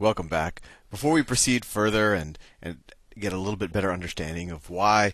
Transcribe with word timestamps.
Welcome 0.00 0.26
back. 0.26 0.60
Before 0.90 1.12
we 1.12 1.22
proceed 1.22 1.64
further 1.64 2.14
and, 2.14 2.36
and 2.60 2.78
get 3.16 3.32
a 3.32 3.38
little 3.38 3.56
bit 3.56 3.72
better 3.72 3.92
understanding 3.92 4.50
of 4.50 4.68
why 4.68 5.12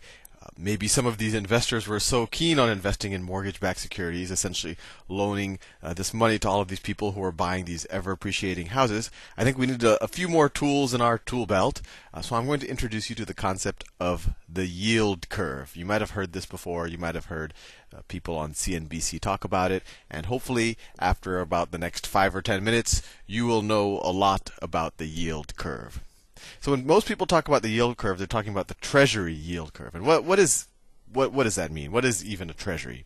maybe 0.56 0.88
some 0.88 1.06
of 1.06 1.18
these 1.18 1.34
investors 1.34 1.86
were 1.86 2.00
so 2.00 2.26
keen 2.26 2.58
on 2.58 2.70
investing 2.70 3.12
in 3.12 3.22
mortgage-backed 3.22 3.78
securities, 3.78 4.30
essentially 4.30 4.76
loaning 5.08 5.58
uh, 5.82 5.92
this 5.94 6.14
money 6.14 6.38
to 6.38 6.48
all 6.48 6.60
of 6.60 6.68
these 6.68 6.80
people 6.80 7.12
who 7.12 7.22
are 7.22 7.32
buying 7.32 7.64
these 7.64 7.86
ever-appreciating 7.86 8.66
houses. 8.66 9.10
I 9.36 9.44
think 9.44 9.58
we 9.58 9.66
need 9.66 9.82
a, 9.82 10.02
a 10.02 10.08
few 10.08 10.28
more 10.28 10.48
tools 10.48 10.94
in 10.94 11.00
our 11.00 11.18
tool 11.18 11.46
belt. 11.46 11.82
Uh, 12.12 12.20
so 12.22 12.36
I'm 12.36 12.46
going 12.46 12.60
to 12.60 12.68
introduce 12.68 13.10
you 13.10 13.16
to 13.16 13.24
the 13.24 13.34
concept 13.34 13.84
of 13.98 14.30
the 14.48 14.66
yield 14.66 15.28
curve. 15.28 15.76
You 15.76 15.84
might 15.84 16.00
have 16.00 16.12
heard 16.12 16.32
this 16.32 16.46
before. 16.46 16.86
You 16.86 16.98
might 16.98 17.14
have 17.14 17.26
heard 17.26 17.54
uh, 17.94 18.00
people 18.08 18.36
on 18.36 18.52
CNBC 18.52 19.20
talk 19.20 19.44
about 19.44 19.70
it, 19.70 19.82
and 20.10 20.26
hopefully, 20.26 20.78
after 20.98 21.40
about 21.40 21.70
the 21.70 21.78
next 21.78 22.06
five 22.06 22.34
or 22.34 22.42
ten 22.42 22.64
minutes, 22.64 23.02
you 23.26 23.46
will 23.46 23.62
know 23.62 24.00
a 24.02 24.12
lot 24.12 24.50
about 24.62 24.96
the 24.96 25.06
yield 25.06 25.56
curve. 25.56 26.00
So 26.60 26.72
when 26.72 26.86
most 26.86 27.06
people 27.06 27.26
talk 27.26 27.48
about 27.48 27.62
the 27.62 27.68
yield 27.68 27.96
curve, 27.96 28.18
they're 28.18 28.26
talking 28.26 28.52
about 28.52 28.68
the 28.68 28.74
treasury 28.74 29.34
yield 29.34 29.72
curve. 29.72 29.94
And 29.94 30.04
what, 30.04 30.24
what 30.24 30.38
is 30.38 30.66
what 31.12 31.32
what 31.32 31.44
does 31.44 31.56
that 31.56 31.72
mean? 31.72 31.92
What 31.92 32.04
is 32.04 32.24
even 32.24 32.50
a 32.50 32.54
treasury? 32.54 33.04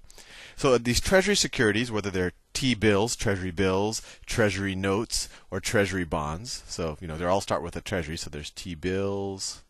So 0.56 0.76
these 0.78 1.00
treasury 1.00 1.36
securities, 1.36 1.90
whether 1.90 2.10
they're 2.10 2.32
T 2.52 2.74
bills, 2.74 3.16
treasury 3.16 3.50
bills, 3.50 4.02
treasury 4.26 4.74
notes, 4.74 5.28
or 5.50 5.58
treasury 5.60 6.04
bonds. 6.04 6.62
So, 6.68 6.96
you 7.00 7.08
know, 7.08 7.16
they 7.16 7.24
all 7.24 7.40
start 7.40 7.62
with 7.62 7.76
a 7.76 7.80
treasury. 7.80 8.16
So 8.16 8.30
there's 8.30 8.50
T 8.50 8.74
bills, 8.74 9.62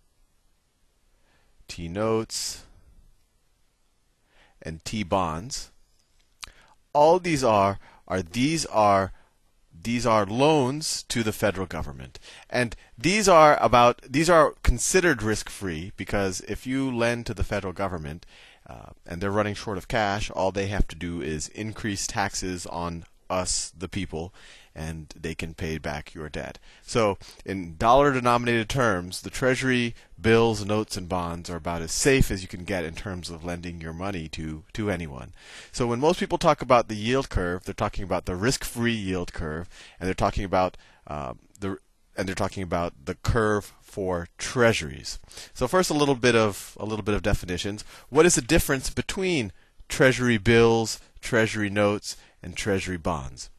T 1.69 1.89
notes, 1.89 2.65
and 4.61 4.85
T 4.85 5.03
bonds. 5.03 5.71
All 6.93 7.19
these 7.19 7.43
are 7.43 7.79
are 8.07 8.23
these 8.23 8.67
are 8.67 9.13
these 9.85 10.05
are 10.07 10.27
loans 10.27 11.05
to 11.05 11.23
the 11.23 11.33
federal 11.33 11.67
government. 11.67 12.19
And 12.51 12.75
these 12.99 13.29
are 13.29 13.57
about 13.63 14.03
these 14.03 14.29
are 14.29 14.55
considered 14.63 15.23
risk-free 15.23 15.93
because 15.97 16.41
if 16.43 16.67
you 16.67 16.95
lend 16.95 17.27
to 17.27 17.35
the 17.35 17.45
federal 17.45 17.73
government 17.73 18.27
uh, 18.67 18.91
and 19.07 19.21
they're 19.21 19.31
running 19.31 19.55
short 19.55 19.79
of 19.79 19.89
cash, 19.89 20.31
all 20.31 20.51
they 20.51 20.67
have 20.67 20.89
to 20.89 20.97
do 20.97 21.21
is 21.21 21.49
increase 21.49 22.07
taxes 22.07 22.67
on 22.67 23.05
us, 23.31 23.73
the 23.77 23.89
people, 23.89 24.35
and 24.75 25.15
they 25.19 25.35
can 25.35 25.55
pay 25.55 25.79
back 25.79 26.15
your 26.15 26.29
debt. 26.29 26.59
So, 26.83 27.19
in 27.45 27.77
dollar 27.77 28.13
denominated 28.13 28.69
terms, 28.69 29.23
the 29.23 29.31
Treasury 29.31 29.95
bills, 30.21 30.65
notes, 30.65 30.97
and 30.97 31.09
bonds 31.09 31.49
are 31.49 31.57
about 31.57 31.83
as 31.83 31.93
safe 31.93 32.31
as 32.31 32.43
you 32.43 32.49
can 32.49 32.65
get 32.65 32.85
in 32.85 32.95
terms 32.95 33.31
of 33.31 33.45
lending 33.45 33.81
your 33.81 33.93
money 33.93 34.29
to, 34.29 34.65
to 34.73 34.91
anyone. 34.91 35.33
So, 35.73 35.87
when 35.87 36.01
most 36.01 36.19
people 36.19 36.39
talk 36.39 36.61
about 36.61 36.89
the 36.89 36.97
yield 36.97 37.29
curve, 37.29 37.65
they're 37.65 37.75
talking 37.75 38.05
about 38.05 38.27
the 38.27 38.37
risk 38.37 38.65
free 38.65 38.95
yield 38.95 39.33
curve, 39.33 39.69
and 40.01 40.07
they're 40.07 40.15
talking 40.15 40.45
about 40.45 40.77
uh, 41.07 41.35
the 41.61 41.79
and 42.17 42.29
they're 42.29 42.35
talking 42.35 42.63
about 42.63 43.07
the 43.07 43.15
curve 43.17 43.73
for 43.83 44.29
treasuries. 44.39 45.19
So 45.53 45.67
first 45.69 45.91
a 45.91 45.95
little 45.95 46.15
bit 46.15 46.35
of 46.35 46.77
a 46.81 46.85
little 46.85 47.05
bit 47.05 47.15
of 47.15 47.23
definitions. 47.23 47.85
What 48.09 48.27
is 48.27 48.35
the 48.35 48.43
difference 48.43 48.91
between 48.91 49.53
treasury 49.89 50.39
bills, 50.39 51.01
treasury 51.21 51.71
notes, 51.71 52.17
and 52.43 52.57
treasury 52.57 52.97
bonds? 52.97 53.51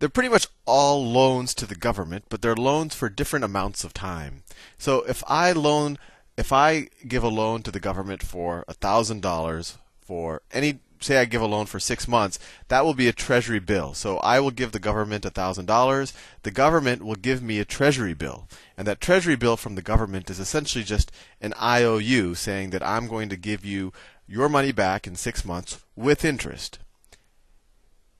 They're 0.00 0.08
pretty 0.08 0.30
much 0.30 0.48
all 0.64 1.06
loans 1.06 1.54
to 1.54 1.66
the 1.66 1.74
government, 1.74 2.24
but 2.30 2.42
they're 2.42 2.56
loans 2.56 2.94
for 2.94 3.08
different 3.08 3.44
amounts 3.44 3.84
of 3.84 3.94
time. 3.94 4.42
So 4.78 5.02
if 5.02 5.22
I 5.28 5.52
loan, 5.52 5.98
if 6.36 6.52
I 6.52 6.88
give 7.06 7.22
a 7.22 7.28
loan 7.28 7.62
to 7.62 7.70
the 7.70 7.80
government 7.80 8.22
for 8.22 8.64
thousand 8.68 9.20
dollars 9.20 9.76
for 10.00 10.40
any, 10.52 10.80
say 11.00 11.18
I 11.18 11.26
give 11.26 11.42
a 11.42 11.46
loan 11.46 11.66
for 11.66 11.78
six 11.78 12.08
months, 12.08 12.38
that 12.68 12.82
will 12.82 12.94
be 12.94 13.08
a 13.08 13.12
treasury 13.12 13.60
bill. 13.60 13.92
So 13.92 14.16
I 14.18 14.40
will 14.40 14.50
give 14.50 14.72
the 14.72 14.78
government 14.78 15.24
thousand 15.24 15.66
dollars. 15.66 16.14
The 16.44 16.50
government 16.50 17.04
will 17.04 17.14
give 17.14 17.42
me 17.42 17.60
a 17.60 17.66
treasury 17.66 18.14
bill, 18.14 18.48
and 18.78 18.86
that 18.88 19.02
treasury 19.02 19.36
bill 19.36 19.58
from 19.58 19.74
the 19.74 19.82
government 19.82 20.30
is 20.30 20.40
essentially 20.40 20.82
just 20.82 21.12
an 21.42 21.52
IOU 21.62 22.34
saying 22.36 22.70
that 22.70 22.82
I'm 22.82 23.06
going 23.06 23.28
to 23.28 23.36
give 23.36 23.66
you 23.66 23.92
your 24.26 24.48
money 24.48 24.72
back 24.72 25.06
in 25.06 25.14
six 25.14 25.44
months 25.44 25.84
with 25.94 26.24
interest. 26.24 26.78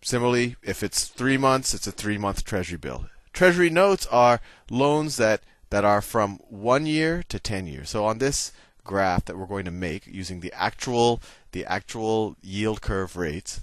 Similarly, 0.02 0.56
if 0.62 0.82
it's 0.82 1.06
three 1.06 1.36
months, 1.36 1.74
it's 1.74 1.86
a 1.86 1.92
three 1.92 2.18
month 2.18 2.44
treasury 2.44 2.78
bill. 2.78 3.06
Treasury 3.32 3.70
notes 3.70 4.06
are 4.06 4.40
loans 4.70 5.16
that, 5.16 5.42
that 5.70 5.84
are 5.84 6.00
from 6.00 6.38
one 6.48 6.86
year 6.86 7.22
to 7.28 7.38
10 7.38 7.66
years. 7.66 7.90
So 7.90 8.04
on 8.04 8.18
this 8.18 8.52
graph 8.82 9.26
that 9.26 9.38
we're 9.38 9.46
going 9.46 9.66
to 9.66 9.70
make 9.70 10.06
using 10.06 10.40
the 10.40 10.52
actual, 10.54 11.20
the 11.52 11.64
actual 11.66 12.36
yield 12.42 12.80
curve 12.80 13.16
rates 13.16 13.60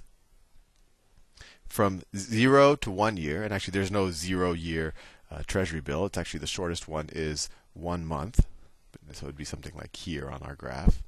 from 1.66 2.02
zero 2.16 2.74
to 2.76 2.90
one 2.90 3.16
year, 3.16 3.42
and 3.42 3.52
actually 3.52 3.72
there's 3.72 3.90
no 3.90 4.10
zero 4.10 4.52
year 4.52 4.94
uh, 5.30 5.42
treasury 5.46 5.80
bill. 5.80 6.06
It's 6.06 6.16
actually 6.16 6.40
the 6.40 6.46
shortest 6.46 6.88
one 6.88 7.08
is 7.12 7.50
one 7.74 8.06
month. 8.06 8.46
So 9.12 9.24
it 9.24 9.28
would 9.28 9.36
be 9.36 9.44
something 9.44 9.72
like 9.74 9.94
here 9.96 10.28
on 10.30 10.42
our 10.42 10.54
graph. 10.54 11.02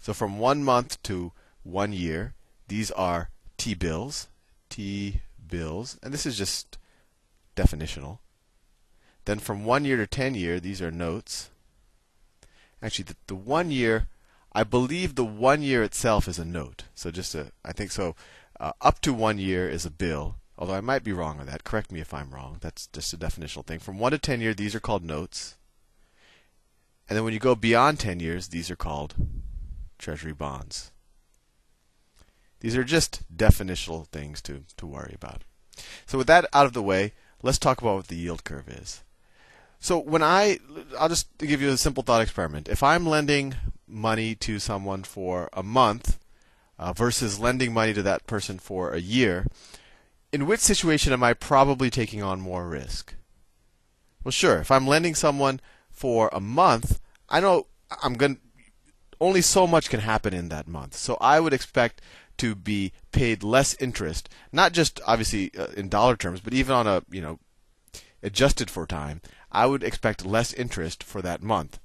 So 0.00 0.12
from 0.12 0.38
one 0.38 0.64
month 0.64 1.02
to 1.04 1.32
one 1.62 1.92
year, 1.92 2.34
these 2.68 2.90
are 2.92 3.30
T 3.56 3.74
bills. 3.74 4.28
T 4.72 5.20
bills, 5.46 5.98
and 6.02 6.14
this 6.14 6.24
is 6.24 6.38
just 6.38 6.78
definitional. 7.54 8.20
Then 9.26 9.38
from 9.38 9.66
one 9.66 9.84
year 9.84 9.98
to 9.98 10.06
10 10.06 10.34
year, 10.34 10.58
these 10.58 10.80
are 10.80 10.90
notes. 10.90 11.50
Actually, 12.82 13.04
the, 13.04 13.16
the 13.26 13.34
one 13.34 13.70
year, 13.70 14.08
I 14.54 14.64
believe 14.64 15.14
the 15.14 15.26
one 15.26 15.60
year 15.60 15.82
itself 15.82 16.26
is 16.26 16.38
a 16.38 16.44
note. 16.46 16.84
So 16.94 17.10
just 17.10 17.34
a, 17.34 17.52
I 17.62 17.72
think 17.72 17.90
so. 17.92 18.16
Uh, 18.58 18.72
up 18.80 19.02
to 19.02 19.12
one 19.12 19.36
year 19.36 19.68
is 19.68 19.84
a 19.84 19.90
bill. 19.90 20.36
Although 20.56 20.74
I 20.74 20.80
might 20.80 21.04
be 21.04 21.12
wrong 21.12 21.38
on 21.38 21.44
that. 21.46 21.64
Correct 21.64 21.92
me 21.92 22.00
if 22.00 22.14
I'm 22.14 22.30
wrong. 22.30 22.56
That's 22.62 22.86
just 22.86 23.12
a 23.12 23.18
definitional 23.18 23.66
thing. 23.66 23.78
From 23.78 23.98
one 23.98 24.12
to 24.12 24.18
10 24.18 24.40
year, 24.40 24.54
these 24.54 24.74
are 24.74 24.80
called 24.80 25.04
notes. 25.04 25.56
And 27.10 27.16
then 27.16 27.24
when 27.24 27.34
you 27.34 27.38
go 27.38 27.54
beyond 27.54 28.00
10 28.00 28.20
years, 28.20 28.48
these 28.48 28.70
are 28.70 28.76
called 28.76 29.14
treasury 29.98 30.32
bonds. 30.32 30.92
These 32.62 32.76
are 32.76 32.84
just 32.84 33.22
definitional 33.36 34.06
things 34.06 34.40
to, 34.42 34.62
to 34.76 34.86
worry 34.86 35.14
about. 35.16 35.42
So 36.06 36.16
with 36.16 36.28
that 36.28 36.46
out 36.52 36.66
of 36.66 36.74
the 36.74 36.82
way, 36.82 37.12
let's 37.42 37.58
talk 37.58 37.82
about 37.82 37.96
what 37.96 38.06
the 38.06 38.14
yield 38.14 38.44
curve 38.44 38.68
is. 38.68 39.02
So 39.80 39.98
when 39.98 40.22
I, 40.22 40.60
I'll 40.96 41.08
just 41.08 41.26
give 41.38 41.60
you 41.60 41.70
a 41.70 41.76
simple 41.76 42.04
thought 42.04 42.22
experiment. 42.22 42.68
If 42.68 42.80
I'm 42.84 43.04
lending 43.04 43.56
money 43.88 44.36
to 44.36 44.60
someone 44.60 45.02
for 45.02 45.50
a 45.52 45.64
month 45.64 46.20
uh, 46.78 46.92
versus 46.92 47.40
lending 47.40 47.74
money 47.74 47.92
to 47.94 48.02
that 48.04 48.28
person 48.28 48.60
for 48.60 48.92
a 48.92 49.00
year, 49.00 49.44
in 50.32 50.46
which 50.46 50.60
situation 50.60 51.12
am 51.12 51.24
I 51.24 51.34
probably 51.34 51.90
taking 51.90 52.22
on 52.22 52.40
more 52.40 52.68
risk? 52.68 53.16
Well, 54.22 54.30
sure. 54.30 54.58
If 54.58 54.70
I'm 54.70 54.86
lending 54.86 55.16
someone 55.16 55.58
for 55.90 56.30
a 56.32 56.40
month, 56.40 57.00
I 57.28 57.40
know 57.40 57.66
I'm 58.04 58.14
going. 58.14 58.38
Only 59.20 59.42
so 59.42 59.66
much 59.66 59.90
can 59.90 60.00
happen 60.00 60.32
in 60.32 60.48
that 60.48 60.66
month. 60.66 60.94
So 60.94 61.16
I 61.20 61.38
would 61.38 61.52
expect 61.52 62.00
to 62.38 62.54
be 62.54 62.92
paid 63.12 63.42
less 63.42 63.74
interest, 63.74 64.28
not 64.52 64.72
just 64.72 65.00
obviously 65.06 65.50
uh, 65.58 65.68
in 65.76 65.88
dollar 65.88 66.16
terms, 66.16 66.40
but 66.40 66.54
even 66.54 66.74
on 66.74 66.86
a, 66.86 67.02
you 67.10 67.20
know, 67.20 67.38
adjusted 68.22 68.70
for 68.70 68.86
time, 68.86 69.20
I 69.50 69.66
would 69.66 69.82
expect 69.82 70.24
less 70.24 70.52
interest 70.52 71.02
for 71.02 71.22
that 71.22 71.42
month. 71.42 71.78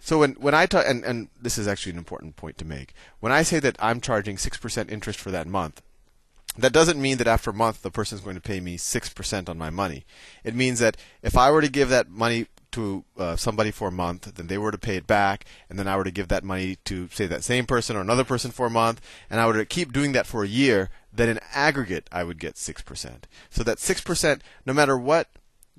So 0.00 0.20
when 0.20 0.32
when 0.34 0.54
I 0.54 0.66
talk, 0.66 0.84
and, 0.86 1.04
and 1.04 1.28
this 1.40 1.58
is 1.58 1.68
actually 1.68 1.92
an 1.92 1.98
important 1.98 2.36
point 2.36 2.56
to 2.58 2.64
make. 2.64 2.94
When 3.20 3.32
I 3.32 3.42
say 3.42 3.58
that 3.60 3.76
I'm 3.78 4.00
charging 4.00 4.36
6% 4.36 4.90
interest 4.90 5.18
for 5.20 5.30
that 5.30 5.46
month, 5.46 5.82
that 6.56 6.72
doesn't 6.72 7.00
mean 7.00 7.18
that 7.18 7.26
after 7.26 7.50
a 7.50 7.54
month 7.54 7.82
the 7.82 7.90
person 7.90 8.16
is 8.16 8.24
going 8.24 8.36
to 8.36 8.40
pay 8.40 8.60
me 8.60 8.76
6% 8.78 9.48
on 9.48 9.58
my 9.58 9.70
money. 9.70 10.04
It 10.42 10.54
means 10.54 10.78
that 10.78 10.96
if 11.22 11.36
I 11.36 11.50
were 11.50 11.60
to 11.60 11.68
give 11.68 11.90
that 11.90 12.08
money 12.08 12.46
to 12.72 13.04
uh, 13.18 13.36
somebody 13.36 13.70
for 13.70 13.88
a 13.88 13.92
month, 13.92 14.34
then 14.34 14.46
they 14.46 14.58
were 14.58 14.70
to 14.70 14.78
pay 14.78 14.96
it 14.96 15.06
back, 15.06 15.44
and 15.68 15.78
then 15.78 15.88
I 15.88 15.96
were 15.96 16.04
to 16.04 16.10
give 16.10 16.28
that 16.28 16.44
money 16.44 16.76
to 16.84 17.08
say 17.08 17.26
that 17.26 17.44
same 17.44 17.66
person 17.66 17.96
or 17.96 18.00
another 18.00 18.24
person 18.24 18.50
for 18.50 18.66
a 18.66 18.70
month, 18.70 19.00
and 19.28 19.40
I 19.40 19.46
were 19.46 19.54
to 19.54 19.64
keep 19.64 19.92
doing 19.92 20.12
that 20.12 20.26
for 20.26 20.42
a 20.42 20.48
year, 20.48 20.90
then 21.12 21.28
in 21.28 21.40
aggregate 21.54 22.08
I 22.12 22.24
would 22.24 22.38
get 22.38 22.54
6%. 22.54 23.22
So 23.50 23.62
that 23.62 23.78
6%, 23.78 24.40
no 24.66 24.72
matter 24.72 24.96
what 24.96 25.28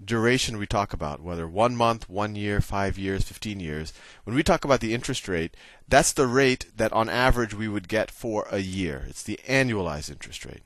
duration 0.03 0.57
we 0.57 0.66
talk 0.66 0.93
about, 0.93 1.22
whether 1.22 1.47
one 1.47 1.76
month, 1.76 2.09
one 2.09 2.35
year, 2.35 2.59
five 2.59 2.97
years, 2.97 3.23
15 3.23 3.59
years, 3.59 3.93
when 4.23 4.35
we 4.35 4.43
talk 4.43 4.66
about 4.66 4.79
the 4.79 4.93
interest 4.93 5.28
rate, 5.28 5.55
that's 5.88 6.11
the 6.11 6.28
rate 6.28 6.66
that 6.76 6.93
on 6.93 7.09
average 7.09 7.53
we 7.53 7.67
would 7.67 7.88
get 7.88 8.09
for 8.09 8.47
a 8.49 8.59
year. 8.59 9.05
It's 9.08 9.23
the 9.23 9.40
annualized 9.47 10.09
interest 10.09 10.46
rate. 10.46 10.64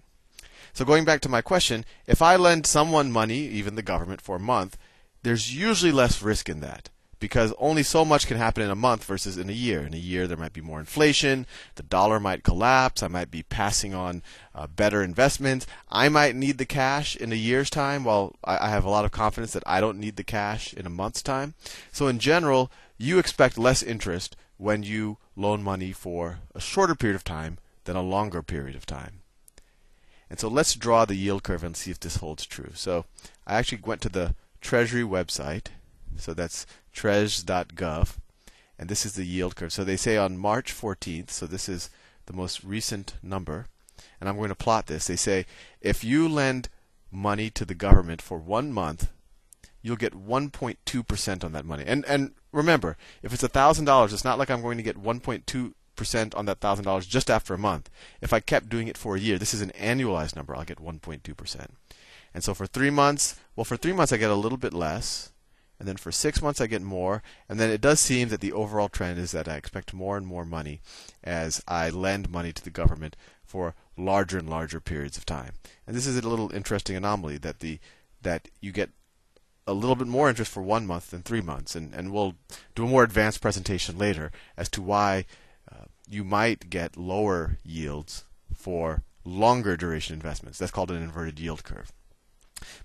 So 0.74 0.83
going 0.83 1.06
back 1.06 1.22
to 1.22 1.30
my 1.30 1.42
question, 1.42 1.86
if 2.06 2.22
I 2.22 2.36
lend 2.36 2.66
someone 2.66 3.12
money, 3.12 3.39
even 3.39 3.75
the 3.75 3.81
government, 3.81 4.22
for 4.22 4.36
a 4.36 4.42
month, 4.42 4.77
there's 5.25 5.56
usually 5.56 5.92
less 5.92 6.22
risk 6.22 6.50
in 6.50 6.60
that 6.60 6.89
because 7.19 7.51
only 7.57 7.81
so 7.81 8.06
much 8.06 8.27
can 8.27 8.38
happen 8.38 8.62
in 8.62 8.69
a 8.69 8.75
month 8.75 9.04
versus 9.06 9.39
in 9.39 9.50
a 9.50 9.54
year. 9.54 9.81
In 9.81 9.95
a 9.95 9.98
year, 9.98 10.27
there 10.27 10.38
might 10.38 10.54
be 10.54 10.62
more 10.62 10.80
inflation, 10.80 11.48
the 11.74 11.81
dollar 11.81 12.19
might 12.19 12.44
collapse, 12.44 13.01
I 13.01 13.07
might 13.07 13.31
be 13.31 13.42
passing 13.42 13.95
on 13.95 14.22
uh, 14.54 14.68
better 14.68 15.01
investments. 15.01 15.66
I 15.89 16.10
might 16.10 16.36
need 16.36 16.60
the 16.60 16.66
cash 16.68 17.16
in 17.16 17.31
a 17.31 17.36
year's 17.36 17.72
time, 17.72 18.04
while 18.04 18.36
I, 18.44 18.68
I 18.68 18.69
have 18.69 18.86
a 18.86 18.89
lot 18.92 19.04
of 19.04 19.12
confidence 19.12 19.54
that 19.54 19.63
I 19.66 19.81
don't 19.81 20.00
need 20.00 20.16
the 20.16 20.24
cash 20.24 20.75
in 20.75 20.86
a 20.86 20.92
month's 20.92 21.24
time. 21.24 21.56
So, 21.92 22.06
in 22.06 22.19
general, 22.19 22.72
you 23.00 23.18
expect 23.18 23.57
less 23.57 23.81
interest 23.81 24.36
when 24.57 24.83
you 24.83 25.18
loan 25.36 25.63
money 25.63 25.92
for 25.92 26.38
a 26.54 26.62
shorter 26.62 26.94
period 26.94 27.16
of 27.16 27.24
time 27.24 27.57
than 27.86 27.95
a 27.95 28.04
longer 28.04 28.44
period 28.44 28.75
of 28.75 28.86
time. 28.86 29.22
And 30.30 30.39
so 30.39 30.48
let's 30.48 30.75
draw 30.75 31.06
the 31.06 31.16
yield 31.16 31.44
curve 31.44 31.63
and 31.63 31.77
see 31.77 31.92
if 31.92 32.00
this 32.00 32.18
holds 32.18 32.45
true. 32.45 32.72
So 32.74 33.06
I 33.45 33.56
actually 33.56 33.81
went 33.83 34.01
to 34.01 34.10
the 34.10 34.36
Treasury 34.65 35.03
website. 35.03 35.67
So 36.17 36.33
that's 36.33 36.65
treas.gov. 36.91 38.17
And 38.79 38.89
this 38.89 39.06
is 39.06 39.13
the 39.13 39.23
yield 39.23 39.56
curve. 39.56 39.71
So 39.71 39.83
they 39.83 39.95
say 39.95 40.17
on 40.17 40.39
March 40.39 40.73
14th, 40.73 41.29
so 41.29 41.45
this 41.45 41.69
is 41.69 41.91
the 42.25 42.33
most 42.33 42.63
recent 42.63 43.13
number. 43.21 43.67
And 44.19 44.27
I'm 44.27 44.38
going 44.38 44.50
to 44.50 44.56
plot 44.56 44.88
this. 44.88 45.06
They 45.06 45.17
say 45.17 45.45
if 45.81 46.03
you 46.03 46.27
lend 46.27 46.69
money 47.12 47.51
to 47.51 47.63
the 47.63 47.75
government 47.75 48.23
for 48.23 48.39
one 48.39 48.73
month, 48.73 49.12
you'll 49.83 49.97
get 49.97 50.13
1.2% 50.13 51.44
on 51.44 51.51
that 51.51 51.65
money. 51.65 51.83
And 51.85 52.03
and 52.06 52.31
remember, 52.51 52.97
if 53.21 53.33
it's 53.33 53.44
$1,000, 53.44 54.13
it's 54.13 54.25
not 54.25 54.39
like 54.39 54.50
I'm 54.50 54.63
going 54.63 54.77
to 54.77 54.83
get 54.83 55.01
1.2% 55.01 56.35
on 56.35 56.45
that 56.47 56.59
$1,000 56.59 57.07
just 57.07 57.29
after 57.29 57.53
a 57.53 57.59
month. 57.59 57.91
If 58.19 58.33
I 58.33 58.39
kept 58.39 58.69
doing 58.69 58.88
it 58.88 58.97
for 58.97 59.15
a 59.15 59.19
year, 59.19 59.38
this 59.38 59.53
is 59.53 59.62
an 59.62 59.71
annualized 59.79 60.35
number, 60.35 60.56
I'll 60.56 60.65
get 60.65 60.83
1.2%. 60.83 61.67
And 62.36 62.44
so 62.44 62.54
for 62.54 62.68
3 62.68 62.92
months, 62.92 63.40
well 63.56 63.66
for 63.66 63.78
3 63.78 63.94
months 63.94 64.14
I 64.14 64.18
get 64.18 64.30
a 64.30 64.36
little 64.36 64.60
bit 64.60 64.74
less. 64.74 65.32
And 65.80 65.88
then 65.88 65.98
for 65.98 66.12
six 66.12 66.42
months, 66.42 66.62
I 66.62 66.68
get 66.68 66.82
more. 66.82 67.22
And 67.50 67.60
then 67.60 67.70
it 67.70 67.82
does 67.82 68.00
seem 68.00 68.30
that 68.30 68.40
the 68.40 68.54
overall 68.54 68.88
trend 68.88 69.20
is 69.20 69.32
that 69.32 69.48
I 69.48 69.56
expect 69.56 69.94
more 69.94 70.16
and 70.16 70.26
more 70.26 70.46
money 70.46 70.82
as 71.24 71.62
I 71.68 71.90
lend 71.90 72.30
money 72.30 72.54
to 72.54 72.64
the 72.64 72.70
government 72.70 73.18
for 73.44 73.76
larger 73.98 74.38
and 74.38 74.50
larger 74.50 74.80
periods 74.80 75.18
of 75.18 75.26
time. 75.26 75.54
And 75.86 75.96
this 75.96 76.08
is 76.08 76.18
a 76.18 76.28
little 76.28 76.54
interesting 76.54 76.96
anomaly 76.96 77.38
that 77.40 77.60
the 77.60 77.80
that 78.22 78.48
you 78.62 78.72
get 78.72 78.90
a 79.68 79.74
little 79.74 79.96
bit 79.96 80.08
more 80.08 80.30
interest 80.30 80.52
for 80.52 80.64
one 80.64 80.88
month 80.88 81.12
than 81.12 81.22
three 81.22 81.42
months. 81.42 81.76
And, 81.76 81.94
and 81.94 82.12
we'll 82.12 82.36
do 82.74 82.86
a 82.86 82.90
more 82.90 83.04
advanced 83.04 83.42
presentation 83.42 83.98
later 83.98 84.32
as 84.58 84.70
to 84.70 84.82
why 84.82 85.26
uh, 85.72 85.86
you 86.10 86.24
might 86.24 86.70
get 86.70 86.98
lower 86.98 87.60
yields 87.64 88.26
for 88.54 89.04
longer 89.24 89.76
duration 89.76 90.14
investments. 90.16 90.58
That's 90.58 90.72
called 90.72 90.92
an 90.92 91.04
inverted 91.04 91.40
yield 91.40 91.64
curve. 91.64 91.92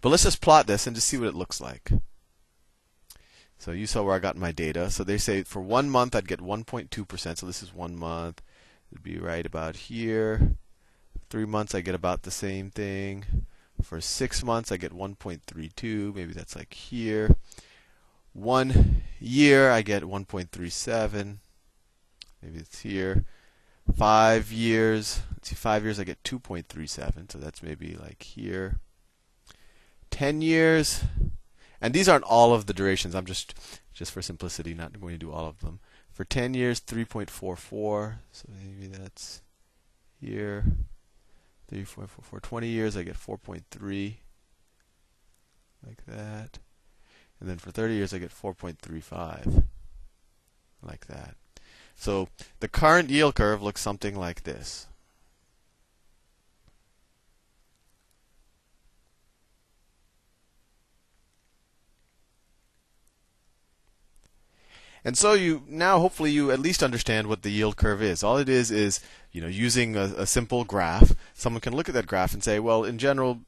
But 0.00 0.10
let's 0.10 0.24
just 0.24 0.40
plot 0.40 0.66
this 0.66 0.86
and 0.86 0.96
just 0.96 1.08
see 1.08 1.18
what 1.18 1.28
it 1.28 1.34
looks 1.34 1.60
like. 1.60 1.90
So 3.58 3.72
you 3.72 3.86
saw 3.86 4.02
where 4.02 4.14
I 4.14 4.20
got 4.20 4.38
my 4.38 4.52
data. 4.52 4.90
So 4.90 5.04
they 5.04 5.18
say 5.18 5.42
for 5.42 5.60
one 5.60 5.90
month 5.90 6.16
I'd 6.16 6.26
get 6.26 6.40
1.2%. 6.40 7.38
So 7.38 7.46
this 7.46 7.62
is 7.62 7.74
one 7.74 7.94
month. 7.94 8.40
It'd 8.90 9.04
be 9.04 9.18
right 9.18 9.44
about 9.44 9.76
here. 9.76 10.56
Three 11.28 11.44
months 11.44 11.74
I 11.74 11.82
get 11.82 11.94
about 11.94 12.22
the 12.22 12.30
same 12.30 12.70
thing. 12.70 13.46
For 13.82 14.00
six 14.00 14.42
months 14.42 14.72
I 14.72 14.78
get 14.78 14.94
1.32. 14.94 16.14
Maybe 16.14 16.32
that's 16.32 16.56
like 16.56 16.72
here. 16.72 17.36
One 18.32 19.02
year 19.20 19.70
I 19.70 19.82
get 19.82 20.04
1.37. 20.04 21.36
Maybe 22.42 22.58
it's 22.58 22.80
here. 22.80 23.24
Five 23.94 24.50
years. 24.50 25.20
Let's 25.32 25.50
see, 25.50 25.54
five 25.54 25.84
years 25.84 26.00
I 26.00 26.04
get 26.04 26.22
2.37. 26.22 27.30
So 27.30 27.38
that's 27.38 27.62
maybe 27.62 27.96
like 28.00 28.22
here. 28.22 28.78
Ten 30.20 30.42
years 30.42 31.02
and 31.80 31.94
these 31.94 32.06
aren't 32.06 32.24
all 32.24 32.52
of 32.52 32.66
the 32.66 32.74
durations. 32.74 33.14
I'm 33.14 33.24
just, 33.24 33.54
just 33.94 34.12
for 34.12 34.20
simplicity, 34.20 34.74
not 34.74 35.00
going 35.00 35.14
to 35.14 35.18
do 35.18 35.32
all 35.32 35.46
of 35.46 35.60
them. 35.60 35.80
For 36.12 36.24
10 36.24 36.52
years, 36.52 36.78
3.44. 36.78 38.16
So 38.30 38.48
maybe 38.54 38.86
that's 38.86 39.40
here. 40.20 40.66
3.44. 41.72 42.42
20 42.42 42.68
years, 42.68 42.98
I 42.98 43.02
get 43.02 43.14
4.3. 43.14 44.16
Like 45.86 46.04
that. 46.04 46.58
And 47.40 47.48
then 47.48 47.56
for 47.56 47.70
30 47.70 47.94
years, 47.94 48.12
I 48.12 48.18
get 48.18 48.30
4.35. 48.30 49.64
Like 50.82 51.06
that. 51.06 51.36
So 51.94 52.28
the 52.58 52.68
current 52.68 53.08
yield 53.08 53.36
curve 53.36 53.62
looks 53.62 53.80
something 53.80 54.16
like 54.16 54.42
this. 54.42 54.86
And 65.04 65.16
so 65.16 65.32
you 65.32 65.62
now 65.66 65.98
hopefully 65.98 66.30
you 66.30 66.50
at 66.50 66.60
least 66.60 66.82
understand 66.82 67.26
what 67.26 67.42
the 67.42 67.50
yield 67.50 67.76
curve 67.76 68.02
is. 68.02 68.22
All 68.22 68.36
it 68.36 68.48
is 68.48 68.70
is 68.70 69.00
you 69.32 69.40
know 69.40 69.48
using 69.48 69.96
a, 69.96 70.12
a, 70.18 70.26
simple 70.26 70.64
graph. 70.64 71.14
Someone 71.34 71.60
can 71.60 71.74
look 71.74 71.88
at 71.88 71.94
that 71.94 72.06
graph 72.06 72.34
and 72.34 72.44
say, 72.44 72.58
well, 72.58 72.84
in 72.84 72.98
general, 72.98 73.40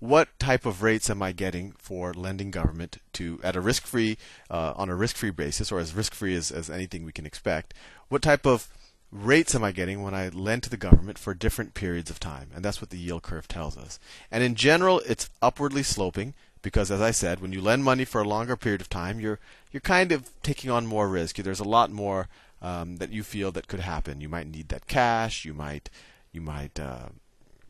what 0.00 0.38
type 0.38 0.66
of 0.66 0.82
rates 0.82 1.08
am 1.08 1.22
I 1.22 1.32
getting 1.32 1.72
for 1.78 2.12
lending 2.12 2.50
government 2.50 2.98
to 3.14 3.40
at 3.42 3.56
a 3.56 3.60
risk-free 3.60 4.18
uh, 4.50 4.74
on 4.76 4.88
a 4.88 4.94
risk-free 4.94 5.30
basis, 5.30 5.70
or 5.72 5.78
as 5.78 5.94
risk-free 5.94 6.34
as, 6.34 6.50
as 6.50 6.70
anything 6.70 7.04
we 7.04 7.12
can 7.12 7.26
expect? 7.26 7.74
What 8.08 8.22
type 8.22 8.46
of 8.46 8.68
rates 9.10 9.54
am 9.54 9.62
I 9.62 9.72
getting 9.72 10.02
when 10.02 10.14
I 10.14 10.28
lend 10.28 10.64
to 10.64 10.70
the 10.70 10.76
government 10.76 11.18
for 11.18 11.34
different 11.34 11.74
periods 11.74 12.10
of 12.10 12.20
time? 12.20 12.50
And 12.54 12.64
that's 12.64 12.80
what 12.80 12.90
the 12.90 12.98
yield 12.98 13.22
curve 13.22 13.48
tells 13.48 13.76
us. 13.76 13.98
And 14.30 14.42
in 14.42 14.54
general, 14.56 15.00
it's 15.06 15.30
upwardly 15.40 15.82
sloping 15.82 16.34
because 16.64 16.90
as 16.90 17.00
I 17.00 17.12
said, 17.12 17.40
when 17.40 17.52
you 17.52 17.60
lend 17.60 17.84
money 17.84 18.04
for 18.04 18.22
a 18.22 18.28
longer 18.28 18.56
period 18.56 18.80
of 18.80 18.88
time, 18.88 19.20
you're 19.20 19.38
you're 19.70 19.80
kind 19.80 20.10
of 20.10 20.30
taking 20.42 20.70
on 20.70 20.86
more 20.86 21.08
risk. 21.08 21.36
There's 21.36 21.60
a 21.60 21.64
lot 21.64 21.92
more 21.92 22.26
um, 22.60 22.96
that 22.96 23.12
you 23.12 23.22
feel 23.22 23.52
that 23.52 23.68
could 23.68 23.80
happen. 23.80 24.20
You 24.20 24.28
might 24.28 24.48
need 24.48 24.70
that 24.70 24.88
cash. 24.88 25.44
You 25.44 25.54
might 25.54 25.90
you 26.32 26.40
might 26.40 26.80
uh, 26.80 27.10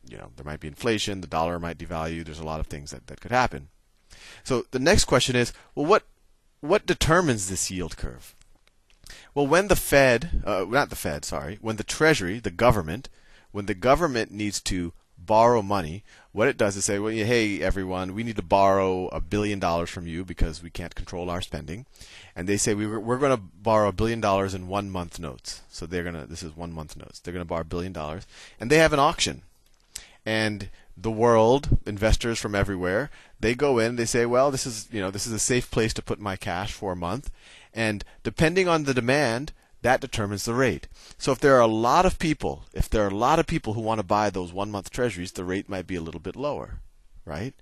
you 0.09 0.17
know 0.17 0.31
there 0.37 0.45
might 0.47 0.61
be 0.61 0.69
inflation. 0.69 1.21
The 1.21 1.27
dollar 1.27 1.59
might 1.59 1.77
devalue. 1.77 2.25
There's 2.25 2.39
a 2.39 2.47
lot 2.47 2.61
of 2.61 2.69
things 2.69 2.93
that, 2.93 3.09
that 3.09 3.21
could 3.21 3.33
happen. 3.33 3.69
So 4.45 4.65
the 4.71 4.79
next 4.79 5.05
question 5.05 5.37
is, 5.37 5.53
well, 5.75 5.87
what 5.87 6.05
what 6.61 6.87
determines 6.87 7.49
this 7.49 7.71
yield 7.71 7.97
curve? 7.97 8.35
Well, 9.35 9.47
when 9.47 9.69
the 9.69 9.77
Fed, 9.77 10.43
uh, 10.47 10.65
not 10.69 10.89
the 10.89 10.97
Fed, 10.97 11.25
sorry, 11.25 11.59
when 11.61 11.77
the 11.77 11.85
Treasury, 11.85 12.39
the 12.39 12.51
government, 12.51 13.09
when 13.51 13.67
the 13.67 13.75
government 13.75 14.31
needs 14.31 14.61
to 14.63 14.93
borrow 15.27 15.63
money, 15.63 16.03
what 16.33 16.49
it 16.49 16.57
does 16.57 16.77
is 16.77 16.85
say, 16.85 16.99
well, 16.99 17.13
hey, 17.13 17.63
everyone, 17.63 18.15
we 18.15 18.25
need 18.25 18.37
to 18.37 18.43
borrow 18.43 19.07
a 19.09 19.21
billion 19.21 19.61
dollars 19.61 19.91
from 19.91 20.07
you 20.07 20.25
because 20.25 20.63
we 20.63 20.71
can't 20.71 20.95
control 20.95 21.31
our 21.31 21.41
spending. 21.41 21.87
And 22.35 22.49
they 22.49 22.57
say, 22.57 22.75
we 22.75 22.87
we're 22.87 23.19
going 23.19 23.37
to 23.37 23.43
borrow 23.43 23.89
a 23.89 23.93
billion 23.93 24.21
dollars 24.21 24.55
in 24.55 24.67
one 24.67 24.91
month 24.91 25.21
notes. 25.21 25.63
So 25.69 25.87
they're 25.87 26.03
going 26.03 26.17
to, 26.17 26.27
this 26.27 26.43
is 26.43 26.57
one 26.57 26.73
month 26.73 26.97
notes. 26.97 27.21
They're 27.21 27.33
going 27.33 27.45
to 27.45 27.49
borrow 27.49 27.61
a 27.61 27.65
billion 27.65 27.93
dollars. 27.93 28.27
And 28.59 28.71
they 28.71 28.79
have 28.79 28.93
an 28.93 28.99
auction. 28.99 29.43
And 30.27 30.71
the 30.97 31.11
world, 31.11 31.79
investors 31.87 32.39
from 32.39 32.55
everywhere, 32.55 33.11
they 33.41 33.55
go 33.55 33.79
in, 33.79 33.97
they 33.97 34.05
say, 34.05 34.27
well, 34.27 34.51
this 34.51 34.67
is, 34.67 34.89
you 34.91 35.01
know, 35.01 35.11
this 35.11 35.27
is 35.27 35.33
a 35.33 35.39
safe 35.39 35.71
place 35.71 35.93
to 35.95 36.03
put 36.03 36.19
my 36.19 36.35
cash 36.35 36.73
for 36.73 36.93
a 36.93 36.97
month. 36.97 37.31
And 37.73 38.05
depending 38.23 38.69
on 38.69 38.85
the 38.85 38.95
demand, 38.95 39.53
that 39.85 40.01
determines 40.01 40.47
the 40.47 40.55
rate. 40.55 40.89
So 41.19 41.31
if 41.31 41.41
there 41.41 41.57
are 41.57 41.61
a 41.61 41.67
lot 41.67 42.07
of 42.07 42.19
people, 42.19 42.65
if 42.73 42.89
there 42.89 43.05
are 43.05 43.11
a 43.11 43.15
lot 43.15 43.39
of 43.39 43.47
people 43.47 43.75
who 43.75 43.83
want 43.83 43.99
to 43.99 44.03
buy 44.03 44.31
those 44.31 44.51
one 44.51 44.71
month 44.71 44.89
treasuries, 44.89 45.33
the 45.33 45.45
rate 45.45 45.69
might 45.69 45.87
be 45.87 45.95
a 45.95 46.01
little 46.01 46.23
bit 46.23 46.37
lower, 46.37 46.81
right? 47.27 47.53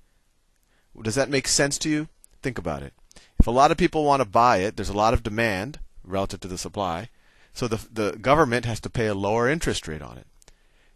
Does 1.03 1.17
that 1.17 1.29
make 1.29 1.49
sense 1.49 1.79
to 1.79 1.89
you? 1.89 2.07
Think 2.41 2.59
about 2.59 2.85
it. 2.85 2.93
If 3.41 3.49
a 3.49 3.51
lot 3.51 3.73
of 3.73 3.77
people 3.77 4.05
want 4.05 4.23
to 4.23 4.29
buy 4.29 4.59
it, 4.59 4.76
there's 4.76 4.88
a 4.88 4.97
lot 4.97 5.14
of 5.14 5.25
demand 5.25 5.81
relative 6.05 6.38
to 6.41 6.49
the 6.49 6.57
supply, 6.57 7.09
so 7.52 7.67
the, 7.67 7.85
the 7.93 8.12
government 8.12 8.67
has 8.67 8.79
to 8.83 8.91
pay 8.91 9.09
a 9.09 9.14
lower 9.14 9.49
interest 9.49 9.88
rate 9.88 10.00
on 10.00 10.17
it. 10.17 10.26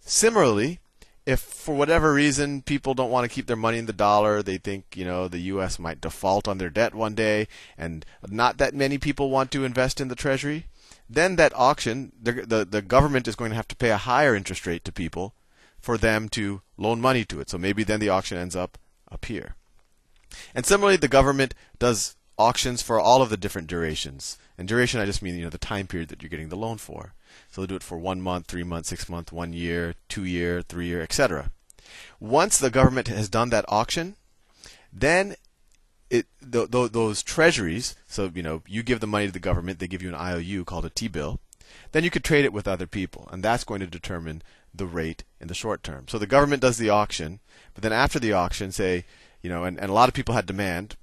Similarly, 0.02 0.78
if 1.26 1.40
for 1.40 1.74
whatever 1.74 2.14
reason 2.14 2.62
people 2.62 2.94
don't 2.94 3.10
want 3.10 3.28
to 3.28 3.34
keep 3.34 3.48
their 3.48 3.56
money 3.56 3.78
in 3.78 3.86
the 3.86 3.92
dollar, 3.92 4.44
they 4.44 4.58
think 4.58 4.84
you 4.94 5.04
know 5.04 5.26
the 5.26 5.40
U.S. 5.40 5.80
might 5.80 6.00
default 6.00 6.46
on 6.46 6.58
their 6.58 6.70
debt 6.70 6.94
one 6.94 7.16
day, 7.16 7.48
and 7.76 8.06
not 8.28 8.58
that 8.58 8.74
many 8.74 8.96
people 8.96 9.28
want 9.28 9.50
to 9.50 9.64
invest 9.64 10.00
in 10.00 10.06
the 10.06 10.14
Treasury, 10.14 10.66
then 11.08 11.36
that 11.36 11.52
auction, 11.54 12.12
the, 12.20 12.32
the, 12.32 12.64
the 12.64 12.82
government 12.82 13.28
is 13.28 13.36
going 13.36 13.50
to 13.50 13.56
have 13.56 13.68
to 13.68 13.76
pay 13.76 13.90
a 13.90 13.96
higher 13.96 14.34
interest 14.34 14.66
rate 14.66 14.84
to 14.84 14.92
people 14.92 15.34
for 15.80 15.96
them 15.96 16.28
to 16.30 16.62
loan 16.76 17.00
money 17.00 17.24
to 17.24 17.40
it. 17.40 17.48
So 17.48 17.58
maybe 17.58 17.84
then 17.84 18.00
the 18.00 18.08
auction 18.08 18.38
ends 18.38 18.56
up 18.56 18.78
up 19.10 19.24
here. 19.26 19.54
And 20.54 20.66
similarly, 20.66 20.96
the 20.96 21.08
government 21.08 21.54
does 21.78 22.16
auctions 22.38 22.82
for 22.82 22.98
all 22.98 23.22
of 23.22 23.30
the 23.30 23.36
different 23.36 23.68
durations. 23.68 24.36
And 24.58 24.66
duration, 24.66 25.00
I 25.00 25.06
just 25.06 25.22
mean 25.22 25.36
you 25.36 25.44
know 25.44 25.50
the 25.50 25.58
time 25.58 25.86
period 25.86 26.08
that 26.08 26.22
you're 26.22 26.30
getting 26.30 26.48
the 26.48 26.56
loan 26.56 26.78
for. 26.78 27.14
So 27.50 27.60
they'll 27.60 27.68
do 27.68 27.76
it 27.76 27.82
for 27.82 27.98
one 27.98 28.20
month, 28.20 28.46
three 28.46 28.64
months, 28.64 28.88
six 28.88 29.08
months, 29.08 29.32
one 29.32 29.52
year, 29.52 29.94
two 30.08 30.24
year, 30.24 30.62
three 30.62 30.86
year, 30.86 31.02
etc. 31.02 31.50
Once 32.18 32.58
the 32.58 32.70
government 32.70 33.08
has 33.08 33.28
done 33.28 33.50
that 33.50 33.64
auction, 33.68 34.16
then 34.92 35.36
it 36.10 36.26
th- 36.40 36.70
th- 36.70 36.92
those 36.92 37.22
treasuries. 37.22 37.94
So 38.06 38.30
you 38.34 38.42
know, 38.42 38.62
you 38.66 38.82
give 38.82 39.00
the 39.00 39.06
money 39.06 39.26
to 39.26 39.32
the 39.32 39.38
government, 39.38 39.78
they 39.78 39.88
give 39.88 40.02
you 40.02 40.08
an 40.08 40.14
IOU 40.14 40.64
called 40.64 40.84
a 40.84 40.90
T-bill. 40.90 41.40
Then 41.92 42.04
you 42.04 42.10
could 42.10 42.24
trade 42.24 42.44
it 42.44 42.52
with 42.52 42.68
other 42.68 42.86
people, 42.86 43.28
and 43.32 43.42
that's 43.42 43.64
going 43.64 43.80
to 43.80 43.86
determine 43.86 44.42
the 44.74 44.86
rate 44.86 45.24
in 45.40 45.48
the 45.48 45.54
short 45.54 45.82
term. 45.82 46.06
So 46.08 46.18
the 46.18 46.26
government 46.26 46.62
does 46.62 46.78
the 46.78 46.90
auction, 46.90 47.40
but 47.74 47.82
then 47.82 47.92
after 47.92 48.18
the 48.18 48.32
auction, 48.32 48.72
say, 48.72 49.04
you 49.42 49.50
know, 49.50 49.64
and, 49.64 49.78
and 49.78 49.90
a 49.90 49.94
lot 49.94 50.08
of 50.08 50.14
people 50.14 50.34
had 50.34 50.46
demand, 50.46 50.96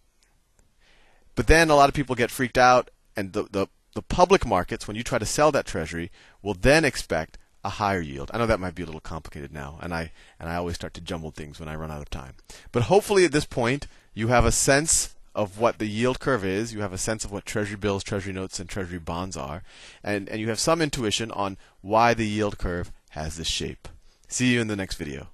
but 1.36 1.48
then 1.48 1.69
a 1.69 1.75
lot 1.75 1.89
of 1.89 1.95
people 1.95 2.15
get 2.15 2.31
freaked 2.31 2.57
out, 2.57 2.89
and 3.15 3.33
the, 3.33 3.43
the 3.43 3.67
the 3.93 4.01
public 4.01 4.45
markets, 4.45 4.88
when 4.88 4.98
you 4.98 5.03
try 5.03 5.19
to 5.19 5.25
sell 5.25 5.51
that 5.51 5.67
treasury, 5.67 6.12
will 6.41 6.55
then 6.55 6.83
expect 6.83 7.38
a 7.63 7.70
higher 7.70 8.01
yield. 8.01 8.29
I 8.34 8.38
know 8.38 8.46
that 8.46 8.60
might 8.60 8.75
be 8.75 8.84
a 8.84 8.86
little 8.86 9.01
complicated 9.01 9.53
now, 9.53 9.79
and 9.82 9.93
I 9.93 10.12
and 10.39 10.50
I 10.50 10.55
always 10.55 10.75
start 10.75 10.93
to 10.96 11.01
jumble 11.01 11.32
things 11.32 11.60
when 11.60 11.70
I 11.70 11.75
run 11.75 11.91
out 11.91 12.01
of 12.01 12.10
time. 12.10 12.34
But 12.72 12.84
hopefully 12.84 13.25
at 13.25 13.32
this 13.32 13.46
point 13.46 13.88
you 14.13 14.27
have 14.27 14.46
a 14.46 14.51
sense 14.51 15.15
of 15.36 15.60
what 15.60 15.79
the 15.79 15.88
yield 15.88 16.20
curve 16.20 16.46
is, 16.46 16.74
you 16.74 16.82
have 16.82 16.93
a 16.93 16.98
sense 16.98 17.25
of 17.25 17.32
what 17.32 17.46
treasury 17.46 17.77
bills, 17.77 18.03
treasury 18.03 18.34
notes 18.34 18.60
and 18.60 18.70
treasury 18.70 19.00
bonds 19.00 19.38
are, 19.38 19.63
and 20.03 20.29
and 20.29 20.39
you 20.39 20.50
have 20.50 20.60
some 20.60 20.82
intuition 20.82 21.32
on 21.32 21.58
why 21.82 22.13
the 22.13 22.27
yield 22.27 22.58
curve 22.58 22.91
has 23.12 23.38
this 23.38 23.48
shape. 23.48 23.88
See 24.27 24.53
you 24.53 24.62
in 24.62 24.67
the 24.67 24.75
next 24.75 24.96
video. 24.96 25.33